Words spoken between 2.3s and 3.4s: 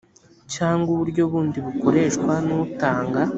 n utanga